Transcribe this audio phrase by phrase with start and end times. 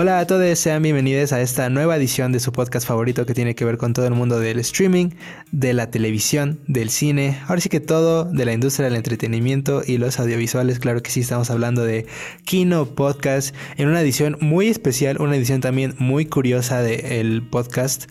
[0.00, 3.56] Hola a todos, sean bienvenidos a esta nueva edición de su podcast favorito que tiene
[3.56, 5.08] que ver con todo el mundo del streaming,
[5.50, 9.98] de la televisión, del cine, ahora sí que todo de la industria del entretenimiento y
[9.98, 12.06] los audiovisuales, claro que sí, estamos hablando de
[12.44, 18.04] Kino Podcast en una edición muy especial, una edición también muy curiosa del podcast,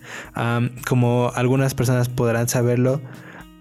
[0.89, 3.01] como algunas personas podrán saberlo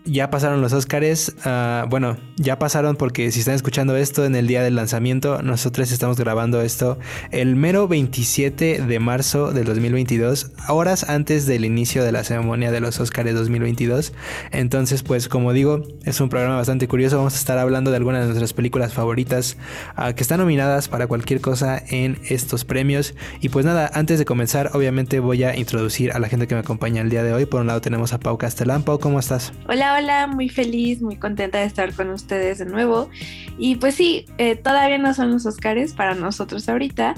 [0.07, 1.35] ya pasaron los Oscars.
[1.45, 5.91] Ah, bueno, ya pasaron porque si están escuchando esto en el día del lanzamiento, nosotros
[5.91, 6.99] estamos grabando esto
[7.31, 12.81] el mero 27 de marzo del 2022, horas antes del inicio de la ceremonia de
[12.81, 14.13] los Oscars 2022.
[14.53, 17.17] Entonces, pues como digo, es un programa bastante curioso.
[17.19, 19.57] Vamos a estar hablando de algunas de nuestras películas favoritas
[19.97, 23.15] ah, que están nominadas para cualquier cosa en estos premios.
[23.41, 26.61] Y pues nada, antes de comenzar, obviamente voy a introducir a la gente que me
[26.61, 27.47] acompaña el día de hoy.
[27.47, 28.83] Por un lado tenemos a Pau Castellán.
[28.83, 29.53] Pau, ¿cómo estás?
[29.69, 33.09] Hola, hola, muy feliz, muy contenta de estar con ustedes de nuevo.
[33.59, 37.15] Y pues sí, eh, todavía no son los Oscars para nosotros ahorita,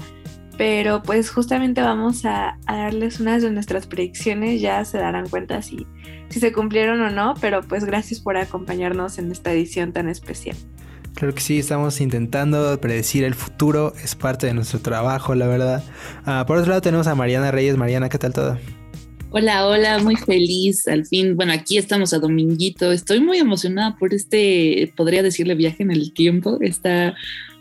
[0.57, 5.87] pero pues justamente vamos a, darles unas de nuestras predicciones, ya se darán cuenta si,
[6.29, 10.55] si se cumplieron o no, pero pues gracias por acompañarnos en esta edición tan especial.
[11.15, 15.83] Claro que sí, estamos intentando predecir el futuro, es parte de nuestro trabajo, la verdad.
[16.25, 17.75] Ah, por otro lado tenemos a Mariana Reyes.
[17.75, 18.57] Mariana, ¿qué tal todo?
[19.31, 20.87] Hola, hola, muy feliz.
[20.87, 22.91] Al fin, bueno, aquí estamos a Dominguito.
[22.91, 26.57] Estoy muy emocionada por este, podría decirle, viaje en el tiempo.
[26.61, 27.13] Está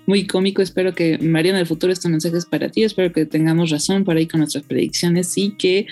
[0.06, 0.62] muy cómico.
[0.62, 2.84] Espero que, Mariana, del futuro, este mensaje es para ti.
[2.84, 5.86] Espero que tengamos razón por ahí con nuestras predicciones y que,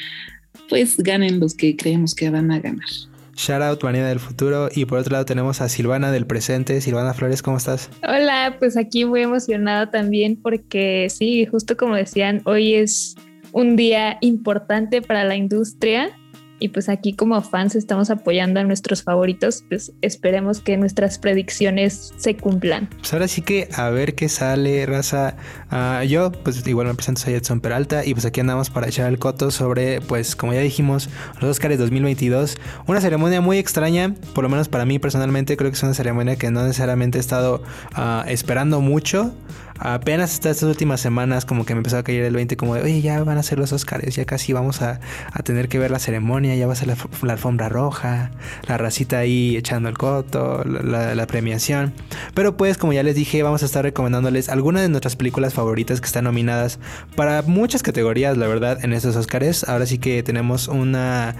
[0.70, 2.88] pues, ganen los que creemos que van a ganar.
[3.36, 6.80] Shout out Mariana del futuro y por otro lado tenemos a Silvana del presente.
[6.80, 7.90] Silvana Flores, ¿cómo estás?
[8.02, 13.14] Hola, pues aquí muy emocionada también porque sí, justo como decían, hoy es
[13.56, 16.10] un día importante para la industria
[16.58, 22.12] y pues aquí como fans estamos apoyando a nuestros favoritos, pues esperemos que nuestras predicciones
[22.18, 22.88] se cumplan.
[22.98, 25.36] Pues ahora sí que a ver qué sale, raza.
[25.70, 29.08] Ah, yo pues igual me presento, soy Edson Peralta y pues aquí andamos para echar
[29.08, 31.08] el coto sobre pues como ya dijimos
[31.40, 32.58] los Oscars 2022.
[32.86, 36.36] Una ceremonia muy extraña, por lo menos para mí personalmente creo que es una ceremonia
[36.36, 37.62] que no necesariamente he estado
[37.94, 39.34] ah, esperando mucho.
[39.78, 42.82] Apenas hasta estas últimas semanas como que me empezó a caer el 20 como de,
[42.82, 45.00] oye, ya van a ser los Oscars, ya casi vamos a,
[45.44, 48.30] tener que ver la ceremonia, ya va a ser la, alfombra roja,
[48.66, 51.92] la racita ahí echando el coto, la, premiación.
[52.34, 56.00] Pero pues como ya les dije, vamos a estar recomendándoles algunas de nuestras películas favoritas
[56.00, 56.78] que están nominadas
[57.16, 59.68] para muchas categorías, la verdad, en estos Oscars.
[59.68, 61.34] Ahora sí que tenemos una,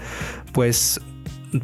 [0.51, 0.99] pues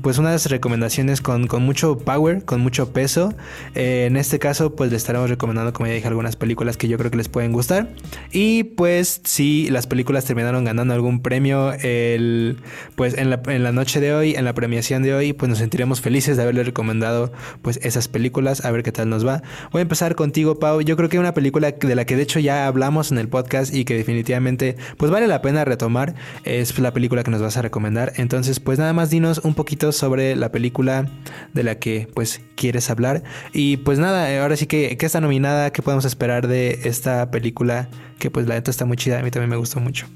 [0.01, 3.33] pues unas recomendaciones con, mucho power, con mucho peso.
[3.75, 6.97] Eh, en este caso, pues les estaremos recomendando, como ya dije, algunas películas que yo
[6.97, 7.89] creo que les pueden gustar.
[8.31, 12.57] Y pues si las películas terminaron ganando algún premio, el,
[12.95, 15.57] pues en la, en la noche de hoy, en la premiación de hoy, pues nos
[15.57, 19.43] sentiremos felices de haberles recomendado pues esas películas, a ver qué tal nos va.
[19.72, 20.81] Voy a empezar contigo, Pau.
[20.81, 23.73] Yo creo que una película de la que de hecho ya hablamos en el podcast
[23.73, 27.61] y que definitivamente pues vale la pena retomar es la película que nos vas a
[27.61, 28.13] recomendar.
[28.16, 31.09] Entonces, pues nada más dinos un poquito sobre la película
[31.53, 33.23] de la que pues quieres hablar.
[33.53, 35.72] Y pues nada, eh, ahora sí que, ¿qué está nominada?
[35.72, 37.89] ¿Qué podemos esperar de esta película?
[38.19, 40.07] Que pues la neta está muy chida, a mí también me gustó mucho.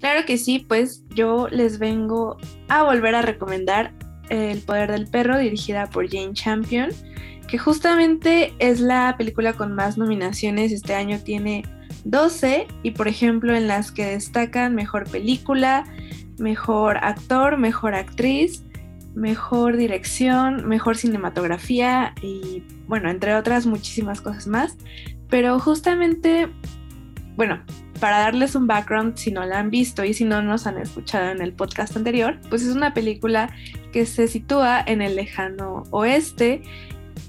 [0.00, 2.36] Claro que sí, pues yo les vengo
[2.68, 3.92] a volver a recomendar
[4.30, 6.90] El Poder del Perro, dirigida por Jane Champion,
[7.48, 10.70] que justamente es la película con más nominaciones.
[10.70, 11.64] Este año tiene
[12.04, 15.84] 12 y por ejemplo en las que destacan mejor película,
[16.38, 18.62] mejor actor, mejor actriz,
[19.18, 24.76] mejor dirección, mejor cinematografía y bueno, entre otras muchísimas cosas más.
[25.28, 26.48] Pero justamente,
[27.36, 27.60] bueno,
[28.00, 31.30] para darles un background, si no la han visto y si no nos han escuchado
[31.30, 33.50] en el podcast anterior, pues es una película
[33.92, 36.62] que se sitúa en el lejano oeste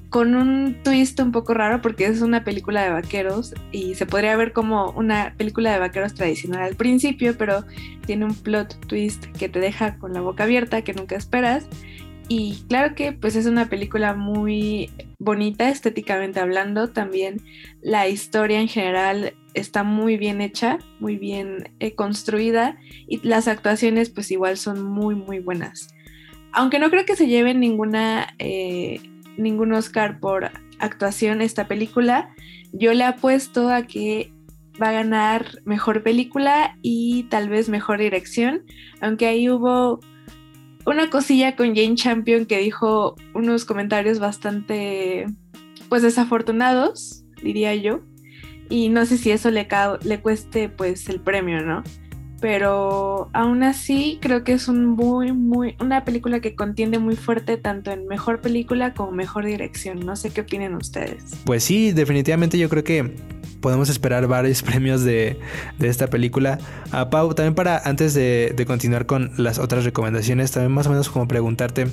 [0.10, 4.36] con un twist un poco raro porque es una película de vaqueros y se podría
[4.36, 7.64] ver como una película de vaqueros tradicional al principio, pero
[8.06, 11.68] tiene un plot twist que te deja con la boca abierta que nunca esperas.
[12.28, 17.42] Y claro que pues es una película muy bonita estéticamente hablando, también
[17.82, 22.78] la historia en general está muy bien hecha, muy bien eh, construida
[23.08, 25.94] y las actuaciones pues igual son muy muy buenas.
[26.52, 29.02] Aunque no creo que se lleven ninguna eh,
[29.38, 32.34] ningún Oscar por actuación esta película.
[32.72, 34.32] Yo le apuesto a que
[34.82, 38.64] va a ganar mejor película y tal vez mejor dirección,
[39.02, 40.00] aunque ahí hubo
[40.86, 45.26] una cosilla con Jane Champion que dijo unos comentarios bastante,
[45.90, 48.02] pues desafortunados, diría yo.
[48.70, 49.68] Y no sé si eso le,
[50.04, 51.84] le cueste pues el premio, ¿no?
[52.42, 57.58] Pero aún así creo que es un muy, muy, una película que contiene muy fuerte
[57.58, 60.00] tanto en mejor película como mejor dirección.
[60.06, 61.24] No sé qué opinan ustedes.
[61.44, 63.16] Pues sí, definitivamente yo creo que
[63.60, 65.38] podemos esperar varios premios de,
[65.80, 66.60] esta película.
[66.92, 70.90] A Pau, también para antes de, de, continuar con las otras recomendaciones, también más o
[70.90, 71.88] menos como preguntarte,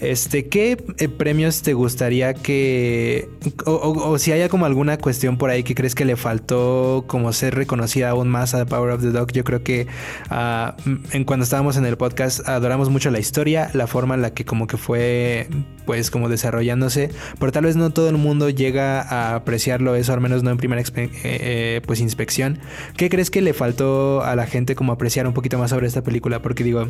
[0.00, 3.28] este, ¿qué eh, premios te gustaría que,
[3.64, 7.54] o, si haya como alguna cuestión por ahí que crees que le faltó como ser
[7.54, 9.32] reconocida aún más a Power of the Dog?
[9.32, 9.86] Yo creo que
[10.30, 10.76] ah,
[11.12, 14.44] en cuando estábamos en el podcast adoramos mucho la historia, la forma en la que
[14.44, 15.48] como que fue
[15.86, 20.20] pues como desarrollándose, pero tal vez no todo el mundo llega a apreciarlo eso, al
[20.20, 22.58] menos no en primera eh, eh, pues inspección.
[22.96, 26.02] ¿Qué crees que le faltó a la gente como apreciar un poquito más sobre esta
[26.02, 26.40] película?
[26.40, 26.88] Porque digo,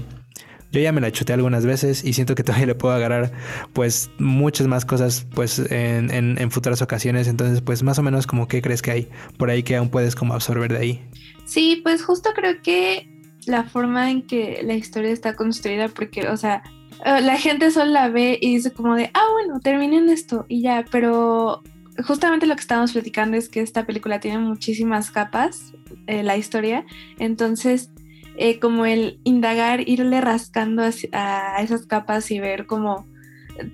[0.74, 3.32] yo ya me la chuté algunas veces y siento que todavía le puedo agarrar
[3.72, 7.28] pues muchas más cosas pues en, futuras ocasiones.
[7.28, 9.08] Entonces pues más o menos como qué crees que hay
[9.38, 11.02] por ahí que aún puedes como absorber de ahí.
[11.46, 13.08] Sí, pues justo creo que
[13.46, 16.62] la forma en que la historia está construida, porque, o sea,
[17.04, 20.62] eh, la gente solo la ve y dice como de, ah, bueno, terminen esto y
[20.62, 21.62] ya, pero
[22.06, 25.74] justamente lo que estábamos platicando es que esta película tiene muchísimas capas,
[26.06, 26.86] eh, la historia,
[27.18, 27.90] entonces
[28.36, 30.82] eh, como el indagar, irle rascando
[31.12, 33.06] a, esas capas y ver como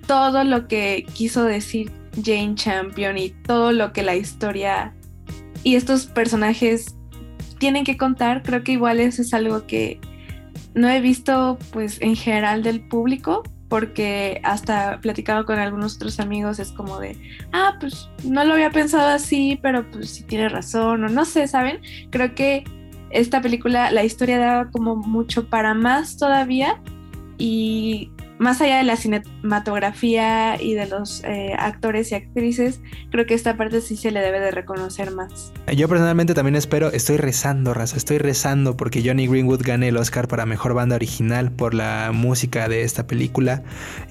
[0.07, 1.91] todo lo que quiso decir
[2.23, 4.93] Jane Champion y todo lo que la historia
[5.63, 6.95] y estos personajes
[7.57, 9.99] tienen que contar, creo que igual eso es algo que
[10.73, 16.59] no he visto pues en general del público, porque hasta platicado con algunos otros amigos
[16.59, 17.15] es como de,
[17.53, 21.47] ah, pues no lo había pensado así, pero pues sí tiene razón, o no sé,
[21.47, 21.79] ¿saben?
[22.09, 22.65] Creo que
[23.13, 26.81] esta película, la historia daba como mucho para más todavía
[27.37, 28.11] y
[28.41, 32.81] más allá de la cinematografía y de los eh, actores y actrices,
[33.11, 35.53] creo que esta parte sí se le debe de reconocer más.
[35.77, 40.27] Yo personalmente también espero, estoy rezando, raza, estoy rezando porque Johnny Greenwood gane el Oscar
[40.27, 43.61] para Mejor Banda Original por la música de esta película.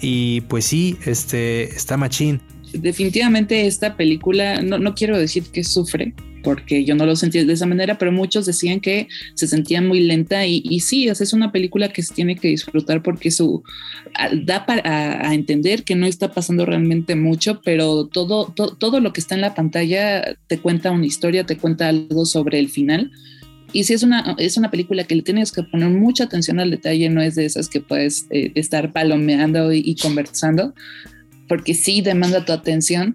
[0.01, 2.41] Y pues sí, este, está machín.
[2.73, 7.53] Definitivamente esta película, no, no quiero decir que sufre, porque yo no lo sentí de
[7.53, 11.93] esa manera, pero muchos decían que se sentían muy lenta y, sí, es una película
[11.93, 13.63] que se tiene que disfrutar porque su
[14.45, 19.21] da para a, entender que no está pasando realmente mucho, pero todo, todo lo que
[19.21, 23.11] está en la pantalla te cuenta una historia, te cuenta algo sobre el final.
[23.73, 26.73] Y si es una, es una película que le tienes que poner mucha atención al
[26.73, 30.75] detalle, no es de esas que puedes eh, estar palomeando y conversando,
[31.49, 33.15] porque sí demanda tu atención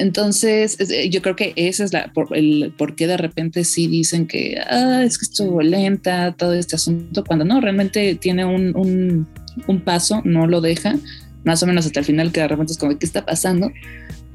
[0.00, 3.86] entonces, eh, yo creo que esa es la por, el por qué de repente sí
[3.86, 9.26] dicen que ah, es que estuvo lenta todo este asunto, cuando no, realmente tiene un,
[9.66, 10.96] un, paso, no lo deja,
[11.44, 13.70] más o menos hasta el final, que de repente es como, ¿qué está pasando?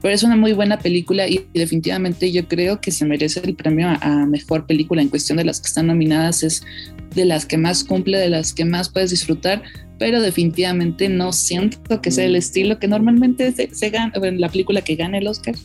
[0.04, 3.88] Pero es una muy buena película y definitivamente yo creo que se merece el premio
[3.90, 6.62] a, mejor película en cuestión de las que están nominadas, es
[7.16, 9.64] de las que más cumple, de las que más puedes disfrutar
[9.98, 14.82] pero definitivamente no siento que sea el estilo que normalmente se, gana, en la película
[14.82, 15.56] que gane el Oscar.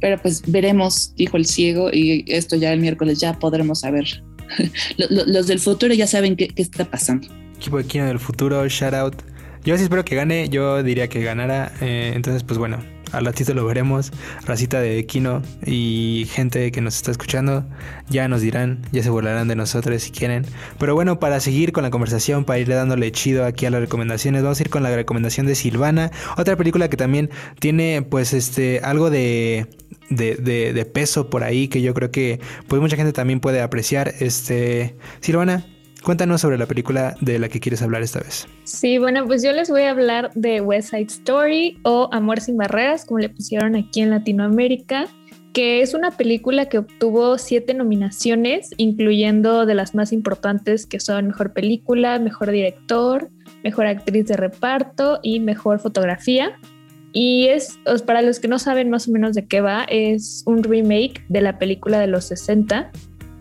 [0.00, 4.22] Pero pues veremos, dijo el ciego, y esto ya el miércoles ya podremos saber.
[4.96, 7.28] los, del futuro ya saben qué, está pasando.
[7.56, 9.22] Equipo de Kino del futuro, shout out.
[9.64, 11.72] Yo sí espero que gane, yo diría que ganara.
[11.82, 12.78] Eh, entonces, pues bueno,
[13.12, 14.12] al ratito lo veremos.
[14.46, 17.64] Racita de Kino y gente que nos está escuchando
[18.08, 20.46] ya nos dirán, ya se burlarán de nosotros si quieren.
[20.78, 24.42] Pero bueno, para seguir con la conversación, para irle dándole chido aquí a las recomendaciones,
[24.42, 28.80] vamos a ir con la recomendación de Silvana, otra película que también tiene pues este
[28.80, 29.66] algo de
[30.10, 30.34] de,
[30.72, 34.12] de, peso por ahí que yo creo que pues mucha gente también puede apreciar.
[34.18, 35.66] Este, Silvana,
[36.04, 38.46] Cuéntanos sobre la película de la que quieres hablar esta vez.
[38.64, 42.56] Sí, bueno, pues yo les voy a hablar de West Side Story o Amor sin
[42.56, 45.08] Barreras, como le pusieron aquí en Latinoamérica,
[45.52, 51.26] que es una película que obtuvo siete nominaciones, incluyendo de las más importantes que son
[51.26, 53.28] Mejor Película, Mejor Director,
[53.62, 56.56] Mejor Actriz de Reparto y Mejor Fotografía.
[57.12, 60.62] Y es, para los que no saben más o menos de qué va, es un
[60.62, 62.90] remake de la película de los 60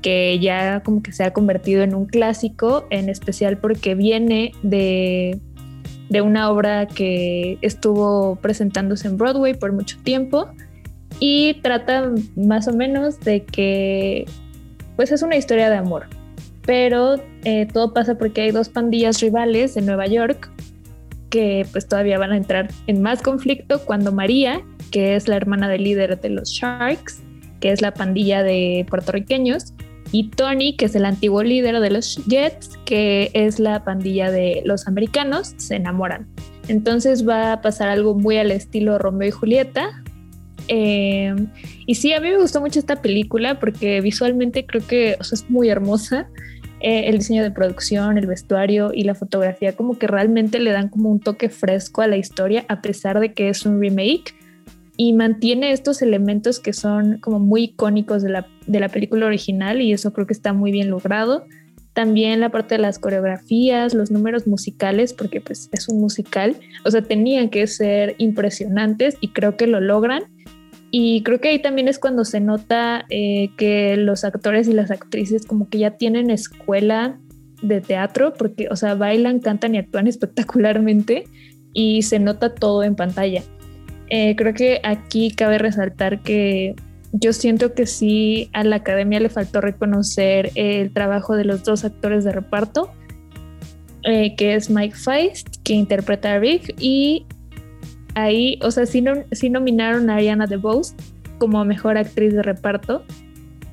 [0.02, 5.40] que ya como que se ha convertido en un clásico, en especial porque viene de,
[6.10, 10.48] de una obra que estuvo presentándose en Broadway por mucho tiempo
[11.20, 14.26] y trata más o menos de que
[14.96, 16.08] pues es una historia de amor,
[16.66, 20.50] pero eh, todo pasa porque hay dos pandillas rivales de Nueva York
[21.30, 25.70] que pues todavía van a entrar en más conflicto cuando María, que es la hermana
[25.70, 27.22] del líder de los Sharks,
[27.60, 29.74] que es la pandilla de puertorriqueños,
[30.12, 34.62] y Tony, que es el antiguo líder de los Jets, que es la pandilla de
[34.66, 36.28] los americanos, se enamoran.
[36.68, 40.04] Entonces va a pasar algo muy al estilo Romeo y Julieta.
[40.68, 41.34] Eh,
[41.86, 45.70] y sí, a mí me gustó mucho esta película porque visualmente creo que es muy
[45.70, 46.28] hermosa.
[46.82, 50.88] Eh, el diseño de producción, el vestuario y la fotografía como que realmente le dan
[50.88, 54.34] como un toque fresco a la historia a pesar de que es un remake
[55.02, 59.82] y mantiene estos elementos que son como muy icónicos de la, de la película original
[59.82, 61.46] y eso creo que está muy bien logrado.
[61.94, 66.92] También la parte de las coreografías, los números musicales, porque pues es un musical, o
[66.92, 70.24] sea, tenían que ser impresionantes y creo que lo logran.
[70.92, 74.92] Y creo que ahí también es cuando se nota eh, que los actores y las
[74.92, 77.18] actrices como que ya tienen escuela
[77.62, 81.24] de teatro, porque, o sea, bailan, cantan y actúan espectacularmente
[81.72, 83.44] y se nota todo en pantalla.
[84.10, 86.76] Eh, creo que aquí cabe resaltar que
[87.12, 91.86] yo siento que sí a la academia le faltó reconocer el trabajo de los dos
[91.86, 92.92] actores de reparto,
[94.04, 97.26] eh, que es Mike Feist, que interpreta a Rick, y
[98.16, 99.02] ahí, o sea, sí,
[99.50, 100.96] nominaron a Ariana DeBose
[101.40, 103.04] como mejor actriz de reparto,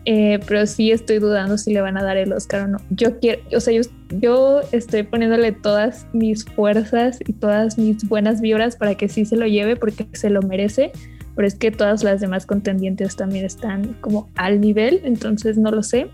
[0.09, 2.79] eh, pero sí estoy dudando si le van a dar el Oscar o no.
[2.91, 3.75] Yo quiero, o sea,
[4.21, 9.37] yo, estoy poniéndole todas mis fuerzas y todas mis buenas vibras para que sí se
[9.37, 10.93] lo lleve porque se lo merece,
[11.35, 15.83] pero es que todas las demás contendientes también están como al nivel, entonces no lo
[15.83, 16.07] sé.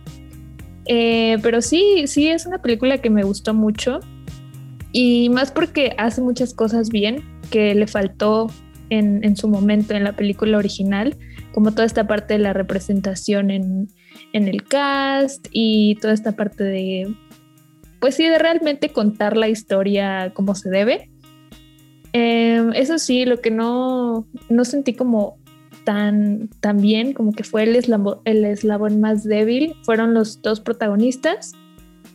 [0.87, 4.01] Eh, pero sí, sí es una película que me gustó mucho
[4.91, 8.51] y más porque hace muchas cosas bien que le faltó
[8.89, 11.17] en su momento en la película original
[11.53, 13.89] como toda esta parte de la representación en,
[14.33, 17.15] el cast y toda esta parte de,
[18.01, 21.11] pues sí, de realmente contar la historia como se debe.
[22.13, 25.39] Em, eso sí, lo que no, no sentí como
[25.85, 30.61] tan, tan bien, como que fue el eslabón, el eslabón más débil, fueron los dos
[30.61, 31.53] protagonistas.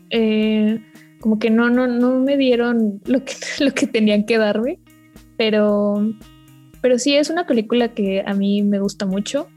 [0.09, 0.79] Eh,
[1.19, 4.79] como que no, no, no me dieron lo que, lo que tenían que darme,
[5.35, 6.13] pero
[6.81, 9.47] pero sí, es una película que a mí me gusta mucho.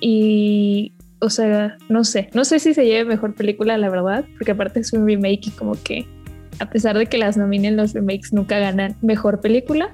[0.00, 4.52] Y, o sea, no sé, no sé si se lleve mejor película, la verdad, porque
[4.52, 6.06] aparte es un remake y como que,
[6.58, 9.90] a pesar de que las nominen los remakes, nunca ganan mejor película.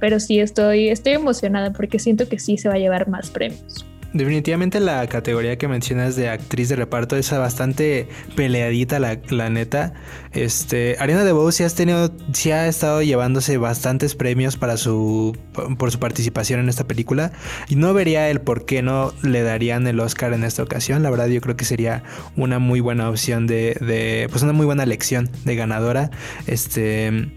[0.00, 3.84] Pero sí, estoy, estoy emocionada porque siento que sí se va a llevar más premios.
[4.12, 9.92] Definitivamente la categoría que mencionas de actriz de reparto es bastante peleadita, la, la neta.
[10.32, 15.38] Este, Ariana DeBose sí, has tenido, sí ha estado llevándose bastantes premios para su,
[15.78, 17.30] por su participación en esta película.
[17.68, 21.04] Y no vería el por qué no le darían el Oscar en esta ocasión.
[21.04, 22.02] La verdad yo creo que sería
[22.36, 26.10] una muy buena opción de, de pues una muy buena elección de ganadora.
[26.48, 27.30] Este,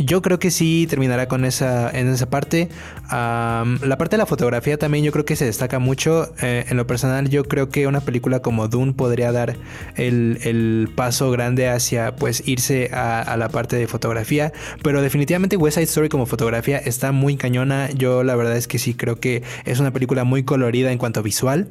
[0.00, 2.68] yo creo que sí terminará con esa, en esa parte.
[3.10, 6.32] la parte de la fotografía también yo creo que se destaca mucho.
[6.42, 9.56] Eh, en lo personal yo creo que una película como Dune podría dar
[9.96, 14.52] el, paso grande hacia pues irse a, la parte de fotografía.
[14.82, 17.90] Pero definitivamente West Side Story como fotografía está muy cañona.
[17.90, 21.20] Yo la verdad es que sí creo que es una película muy colorida en cuanto
[21.20, 21.68] a visual.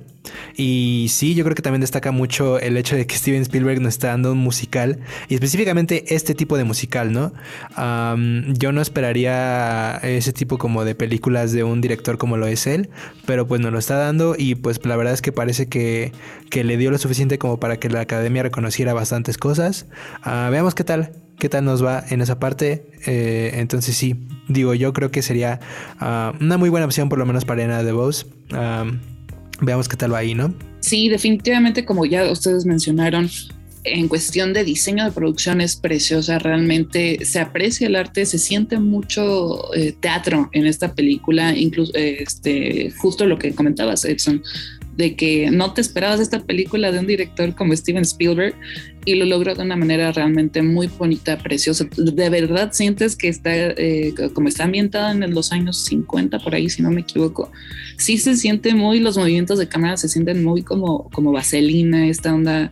[0.56, 3.94] Y sí, yo creo que también destaca mucho el hecho de que Steven Spielberg nos
[3.94, 5.00] está dando un musical.
[5.28, 7.34] Y específicamente este tipo de musical, ¿no?
[8.54, 12.90] yo no esperaría ese tipo como de películas de un director como lo es él,
[13.26, 16.12] pero pues nos lo está dando y pues la verdad es que parece que,
[16.52, 19.88] le dio lo suficiente como para que la academia reconociera bastantes cosas.
[20.22, 22.86] Ah, veamos qué tal, qué tal nos va en esa parte.
[23.06, 25.60] Eh, entonces sí, digo, yo creo que sería
[26.00, 27.94] ah, una muy buena opción por lo menos para Ana de.
[29.62, 30.54] Veamos qué tal va ahí, ¿no?
[30.82, 33.30] Sí, definitivamente como ya ustedes mencionaron,
[33.84, 38.80] en cuestión de diseño de producción es preciosa, realmente se aprecia el arte, se siente
[38.80, 44.44] mucho eh, teatro en esta película, incluso este, justo lo que comentabas, Edson,
[45.00, 48.54] de que no te esperabas esta película de un director como Steven Spielberg
[49.06, 51.88] y lo logró de una manera realmente muy bonita, preciosa.
[51.96, 56.70] De verdad sientes que está, eh, como está ambientada en los años 50 por ahí,
[56.70, 57.50] si no me equivoco,
[57.98, 62.36] sí se siente muy, los movimientos de cámara se sienten muy como, como vaselina, esta
[62.36, 62.70] onda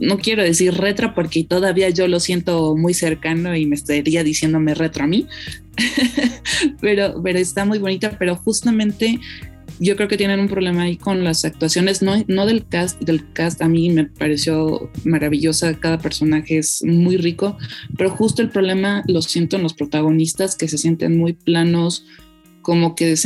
[0.00, 4.74] no quiero decir retro porque todavía yo lo siento muy cercano y me estaría diciéndome
[4.74, 5.28] retro a mí,
[6.80, 9.20] pero, pero está muy bonita, pero justamente
[9.80, 13.32] yo creo que tienen un problema ahí con las actuaciones, no, no del cast, del
[13.32, 17.56] cast a mí me pareció maravillosa, cada personaje es muy rico,
[17.96, 22.04] pero justo el problema lo siento en los protagonistas que se sienten muy planos,
[22.62, 23.16] como que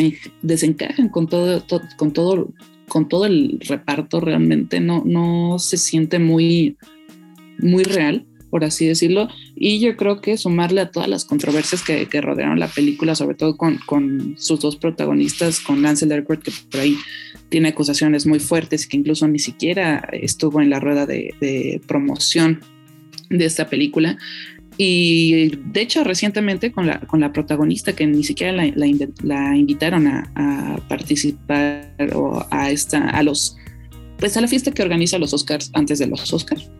[0.43, 1.65] desencajan con todo,
[1.97, 2.49] con todo
[2.89, 6.77] con todo el reparto realmente no, no se siente muy,
[7.59, 12.07] muy real, por así decirlo, y yo creo que sumarle a todas las controversias que,
[12.07, 16.53] que rodearon la película, sobre todo con, con, sus dos protagonistas, con Lance Airport, que
[16.71, 16.97] por ahí
[17.49, 21.81] tiene acusaciones muy fuertes y que incluso ni siquiera estuvo en la rueda de, de
[21.89, 22.61] promoción
[23.29, 24.19] de esta película.
[24.79, 28.73] Y de hecho, recientemente con la, con la protagonista, que ni siquiera la,
[29.25, 33.57] la, invitaron a, a, participar o a, esta, a los,
[34.17, 36.71] pues a la fiesta que organiza los Oscars antes de los Oscars.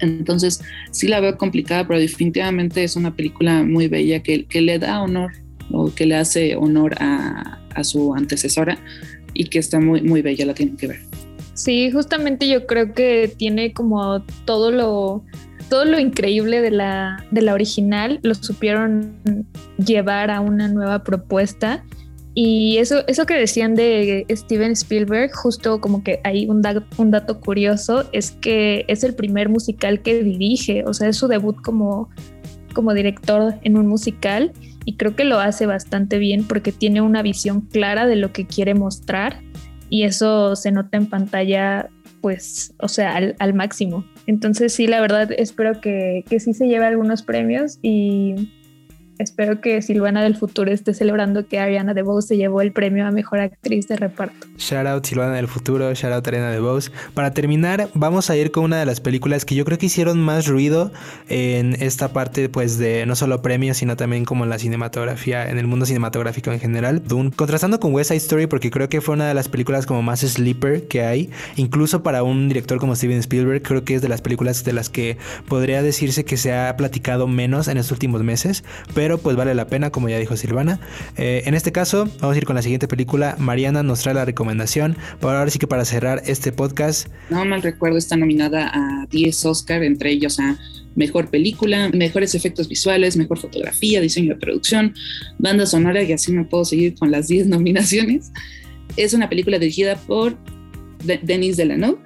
[0.00, 0.60] Entonces,
[0.90, 5.32] sí la veo complicada, pero definitivamente es una película muy bella que, le da honor
[5.70, 8.78] o que le hace honor a, a su antecesora
[9.32, 11.00] y que está muy, muy bella, la tienen que ver.
[11.54, 15.24] Sí, justamente yo creo que tiene como todo lo
[15.68, 19.16] todo lo increíble de la, de la original lo supieron
[19.78, 21.84] llevar a una nueva propuesta.
[22.34, 26.62] Y eso, eso que decían de Steven Spielberg, justo como que hay un,
[26.96, 31.28] un dato curioso, es que es el primer musical que dirige, o sea, es su
[31.28, 32.10] debut como,
[32.74, 34.52] como director en un musical
[34.84, 38.46] y creo que lo hace bastante bien porque tiene una visión clara de lo que
[38.46, 39.40] quiere mostrar
[39.88, 41.88] y eso se nota en pantalla
[42.20, 44.02] pues, o sea, al, al, máximo.
[44.26, 48.50] Entonces sí, la verdad, espero que, que sí se lleve algunos premios y
[49.18, 53.10] espero que Silvana del futuro esté celebrando que Ariana DeBose se llevó el premio a
[53.10, 54.46] mejor actriz de reparto.
[54.58, 56.90] Shout out Silvana del futuro, shout out Ariana DeBose.
[57.14, 60.20] Para terminar, vamos a ir con una de las películas que yo creo que hicieron
[60.20, 60.92] más ruido
[61.28, 65.58] en esta parte, pues de no solo premios, sino también como en la cinematografía, en
[65.58, 67.02] el mundo cinematográfico en general.
[67.06, 70.02] Dune, contrastando con West Side Story, porque creo que fue una de las películas como
[70.02, 74.08] más sleeper que hay, incluso para un director como Steven Spielberg, creo que es de
[74.08, 75.18] las películas de las que
[75.48, 79.54] podría decirse que se ha platicado menos en estos últimos meses, pero pero pues vale
[79.54, 80.80] la pena, como ya dijo Silvana.
[81.18, 83.36] Eh, en este caso, vamos a ir con la siguiente película.
[83.38, 84.96] Mariana nos trae la recomendación.
[85.20, 87.08] Pero ahora sí que para cerrar este podcast.
[87.28, 90.58] No mal recuerdo, está nominada a 10 Oscar, entre ellos a
[90.94, 94.94] mejor película, mejores efectos visuales, mejor fotografía, diseño de producción,
[95.38, 98.32] banda sonora, y así me puedo seguir con las 10 nominaciones.
[98.96, 100.34] Es una película dirigida por
[101.24, 101.98] Denis Delano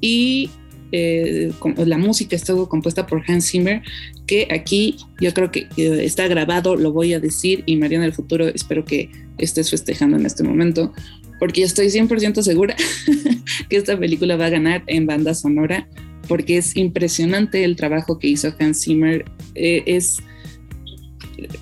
[0.00, 0.50] y
[0.92, 3.82] eh, la música estuvo compuesta por Hans Zimmer,
[4.26, 8.14] que aquí yo creo que eh, está grabado, lo voy a decir, y Mariana del
[8.14, 10.92] futuro espero que estés festejando en este momento,
[11.38, 12.76] porque estoy 100% segura
[13.68, 15.88] que esta película va a ganar en banda sonora,
[16.26, 19.24] porque es impresionante el trabajo que hizo Hans Zimmer,
[19.54, 20.18] eh, es,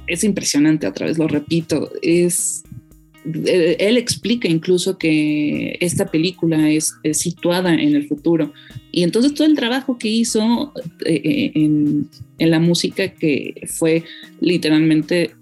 [0.06, 2.62] es impresionante, otra vez lo repito, es
[3.26, 8.52] él explica incluso que esta película es, situada en el futuro.
[8.92, 10.72] Y entonces todo el trabajo que hizo
[11.04, 12.08] eh, eh, en,
[12.38, 14.04] la música, que fue
[14.40, 15.34] literalmente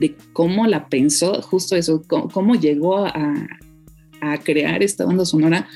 [0.00, 3.46] de cómo la pensó, justo eso, cómo, llegó a,
[4.42, 5.68] crear esta banda sonora,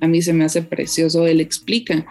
[0.00, 1.26] a mí se me hace precioso.
[1.26, 2.06] Él explica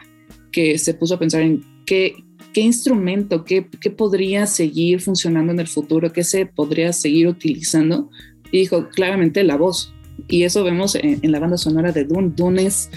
[0.52, 2.16] que se puso a pensar en qué,
[2.56, 3.62] instrumento, qué
[3.96, 8.10] podría seguir funcionando en el futuro, qué se podría seguir utilizando
[8.52, 9.94] y dijo claramente la voz.
[10.28, 12.32] Y eso vemos en, la banda sonora de Dune.
[12.36, 12.90] Dune es,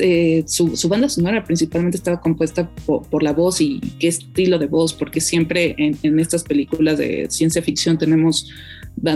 [0.00, 4.92] eh, su, banda sonora principalmente estaba compuesta por, la voz y qué estilo de voz,
[4.92, 8.50] porque siempre en, estas películas de ciencia ficción tenemos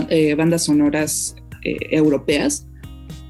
[0.09, 2.67] eh, bandas sonoras eh, europeas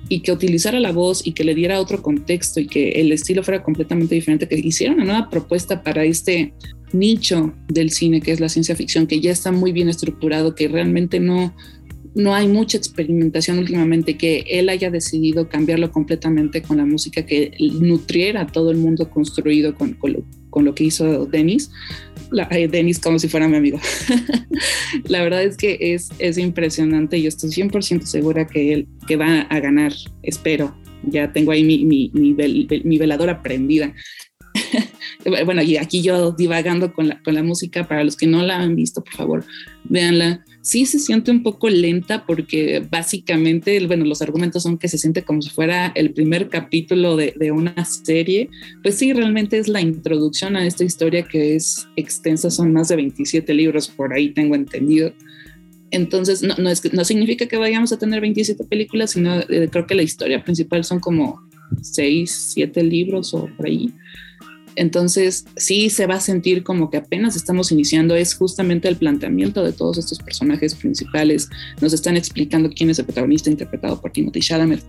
[0.07, 3.43] y que utilizara la voz y que le diera otro contexto y que el estilo
[3.43, 6.53] fuera completamente diferente, que hiciera una nueva propuesta para este
[6.99, 10.67] nicho del cine que es la ciencia ficción, que ya está muy bien estructurado, que
[10.67, 11.53] realmente no,
[12.15, 17.51] no hay mucha experimentación últimamente, que él haya decidido cambiarlo completamente con la música que
[17.59, 21.69] nutriera a todo el mundo construido con, con, lo, que hizo Denis.
[22.51, 23.79] Eh, Denis como si fuera mi amigo.
[25.09, 29.41] la verdad es que es, es impresionante y estoy 100% segura que él que va
[29.41, 30.73] a ganar, espero.
[31.07, 32.33] Ya tengo ahí mi, mi, mi,
[32.83, 33.93] mi veladora prendida
[35.45, 38.59] bueno, y aquí yo divagando con la, con la música, para los que no la
[38.59, 39.45] han visto, por favor,
[39.83, 40.45] véanla.
[40.61, 45.23] Sí se siente un poco lenta porque básicamente, bueno, los argumentos son que se siente
[45.23, 48.49] como si fuera el primer capítulo de, de una serie.
[48.81, 52.95] Pues sí, realmente es la introducción a esta historia que es extensa, son más de
[52.95, 55.13] 27 libros, por ahí tengo entendido.
[55.91, 59.87] Entonces, no, no, es, no significa que vayamos a tener 27 películas, sino eh, creo
[59.87, 61.41] que la historia principal son como
[61.81, 63.93] 6, 7 libros o por ahí.
[64.75, 69.63] Entonces, sí se va a sentir como que apenas estamos iniciando, es justamente el planteamiento
[69.63, 71.49] de todos estos personajes principales.
[71.81, 74.83] Nos están explicando quién es el protagonista interpretado por Timothy Chalamet.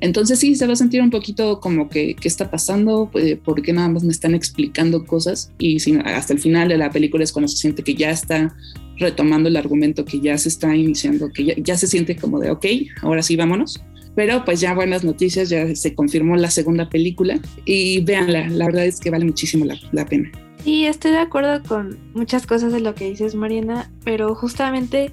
[0.00, 3.72] Entonces sí, se va a sentir un poquito como que qué está pasando, pues, porque
[3.72, 7.48] nada más me están explicando cosas y hasta el final de la película es cuando
[7.48, 8.54] se siente que ya está
[8.98, 12.50] retomando el argumento, que ya se está iniciando, que ya, ya se siente como de,
[12.50, 12.66] ok,
[13.02, 13.80] ahora sí, vámonos.
[14.16, 18.86] Pero pues ya buenas noticias, ya se confirmó la segunda película y véanla, la verdad
[18.86, 20.32] es que vale muchísimo la, pena.
[20.64, 25.12] Sí, estoy de acuerdo con muchas cosas de lo que dices, Mariana, pero justamente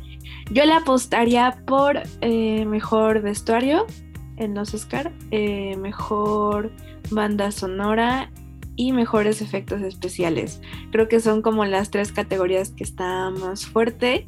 [0.52, 3.86] yo le apostaría por eh, mejor vestuario
[4.38, 6.72] en los Oscar, eh, mejor
[7.12, 8.32] banda sonora
[8.76, 10.62] y mejores efectos especiales.
[10.92, 14.28] Creo que son como las tres categorías que están más fuerte.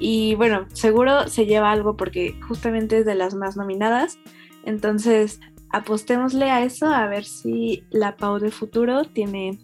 [0.00, 4.18] Y bueno, seguro se lleva algo porque justamente es de las más nominadas.
[4.64, 9.58] Entonces, apostémosle a eso, a ver si la Pau de futuro tiene,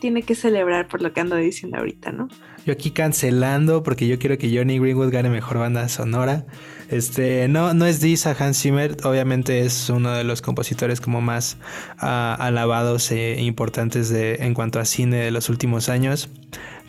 [0.00, 2.28] tiene que celebrar por lo que ando diciendo ahorita, ¿no?
[2.64, 6.46] Yo aquí cancelando porque yo quiero que Johnny Greenwood gane mejor banda sonora.
[6.88, 11.56] Este, no, no es Disa Hans Zimmer, obviamente es uno de los compositores como más
[12.02, 16.28] uh, alabados e importantes de, en cuanto a cine de los últimos años.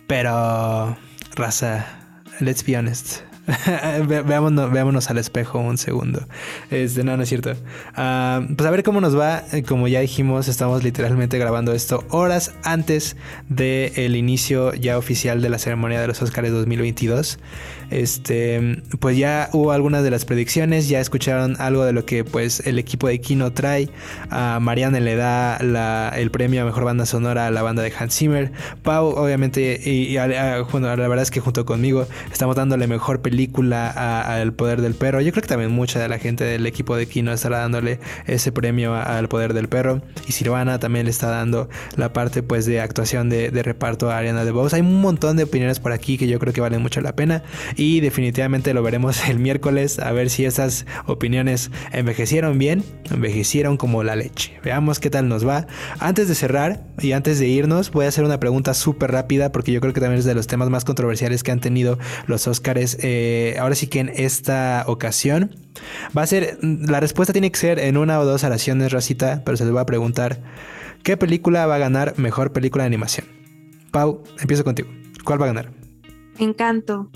[0.08, 0.98] Pero,
[1.36, 2.01] raza,
[2.42, 3.22] let's be honest.
[4.08, 6.28] veámonos, veámonos, al espejo un segundo.
[6.70, 7.52] Este, no, no es cierto.
[7.52, 9.44] Uh, pues a ver cómo nos va.
[9.68, 13.16] Como ya dijimos, estamos literalmente grabando esto horas antes
[13.50, 17.40] del el inicio ya oficial de la ceremonia de los Oscars 2022.
[17.92, 22.66] Este, pues ya hubo algunas de las predicciones, ya escucharon algo de lo que pues
[22.66, 23.90] el equipo de Kino trae.
[24.30, 27.92] A Marianne le da la, el premio a mejor banda sonora a la banda de
[27.98, 28.52] Hans Zimmer.
[28.82, 33.22] Pau, obviamente, y, y a, bueno, la verdad es que junto conmigo estamos dándole mejor
[33.22, 33.90] película
[34.22, 35.22] al Poder del Perro.
[35.22, 38.52] Yo creo que también mucha de la gente del equipo de Kino estará dándole ese
[38.52, 40.02] premio al Poder del Perro.
[40.28, 44.18] Y Silvana también le está dando la parte pues de actuación de, de reparto a
[44.18, 44.78] Ariana DeBose.
[44.78, 47.44] Hay un montón de opiniones por aquí que yo creo que valen mucho la pena
[47.82, 54.04] y definitivamente lo veremos el miércoles a ver si esas opiniones envejecieron bien, envejecieron como
[54.04, 54.54] la leche.
[54.64, 55.66] Veamos qué tal nos va.
[55.98, 59.72] Antes de cerrar y antes de irnos, voy a hacer una pregunta súper rápida porque
[59.72, 63.00] yo creo que también es de los temas más controversiales que han tenido los Oscars.
[63.02, 65.56] Eh, ahora sí que en esta ocasión
[66.16, 69.58] va a ser, la respuesta tiene que ser en una o dos oraciones, Rosita, pero
[69.58, 70.40] se les va a preguntar,
[71.02, 73.26] ¿qué película va a ganar mejor película de animación?
[73.90, 74.90] Pau, empiezo contigo.
[75.24, 75.72] ¿Cuál va a ganar?
[76.38, 77.10] Encanto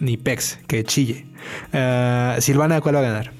[0.00, 1.26] ni Pex, que chille.
[1.72, 3.32] Uh, Silvana, ¿cuál va a ganar?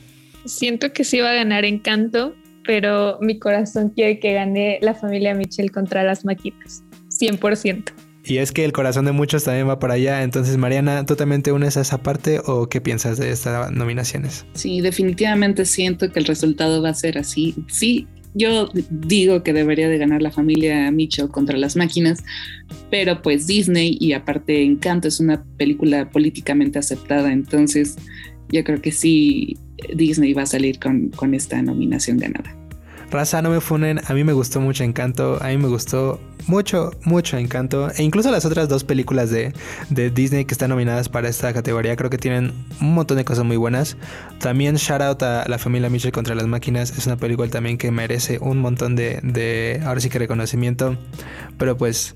[0.45, 5.35] Siento que sí va a ganar Encanto, pero mi corazón quiere que gane la familia
[5.35, 6.83] Mitchell contra las máquinas.
[7.09, 7.93] 100%.
[8.25, 10.23] Y es que el corazón de muchos también va para allá.
[10.23, 14.45] Entonces, Mariana, ¿tú también te unes a esa parte o qué piensas de estas nominaciones?
[14.53, 17.55] Sí, definitivamente siento que el resultado va a ser así.
[17.69, 22.23] Sí, yo digo que debería de ganar la familia Mitchell contra las máquinas,
[22.91, 27.97] pero pues Disney y aparte Encanto es una película políticamente aceptada, entonces
[28.51, 29.57] yo creo que sí
[29.95, 32.60] Disney va a salir con, con esta nominación ganada.
[33.11, 36.93] Raza, no me funen, a mí me gustó mucho Encanto, a mí me gustó mucho,
[37.05, 39.53] mucho Encanto, e incluso las otras dos películas de,
[39.89, 43.45] de, Disney que están nominadas para esta categoría, creo que tienen un montón de cosas
[43.45, 43.97] muy buenas.
[44.39, 47.91] También Shout Out a La familia Mitchell contra las máquinas, es una película también que
[47.91, 50.97] merece un montón de, de ahora sí que reconocimiento,
[51.59, 52.15] pero pues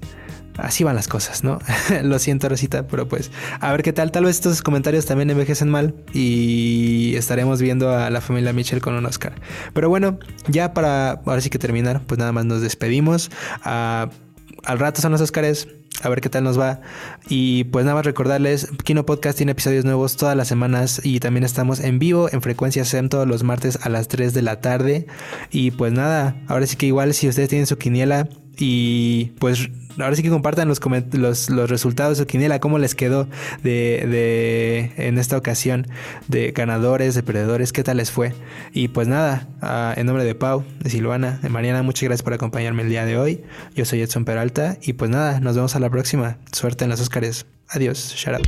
[0.58, 1.58] así van las cosas, ¿no?
[2.02, 4.10] Lo siento, Rosita, pero pues a ver qué tal.
[4.10, 8.94] Tal vez estos comentarios también envejecen mal y estaremos viendo a la familia Mitchell con
[8.94, 9.34] un Oscar.
[9.72, 13.30] Pero bueno, ya para ahora sí que terminar, pues nada más nos despedimos.
[13.64, 14.08] Uh,
[14.64, 15.68] al rato son los Oscars.
[16.02, 16.80] A ver qué tal nos va.
[17.28, 21.44] Y pues nada más recordarles, Kino Podcast tiene episodios nuevos todas las semanas y también
[21.44, 25.06] estamos en vivo en frecuencia SEM todos los martes a las 3 de la tarde.
[25.50, 29.68] Y pues nada, ahora sí que igual si ustedes tienen su quiniela y pues
[30.02, 30.80] ahora sí que compartan los,
[31.12, 33.28] los, los resultados de Quiniela, cómo les quedó
[33.62, 35.86] de, de, en esta ocasión
[36.28, 38.32] de ganadores, de perdedores, qué tal les fue.
[38.72, 42.32] Y pues nada, uh, en nombre de Pau, de Silvana, de Mariana, muchas gracias por
[42.32, 43.42] acompañarme el día de hoy.
[43.74, 46.38] Yo soy Edson Peralta y pues nada, nos vemos a la próxima.
[46.52, 47.46] Suerte en los Óscares.
[47.68, 48.46] Adiós, shout out.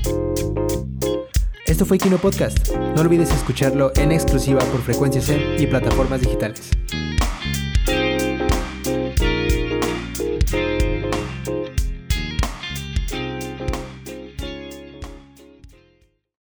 [1.67, 2.71] Esto fue Kino Podcast.
[2.95, 6.71] No olvides escucharlo en exclusiva por Frecuencia C y plataformas digitales.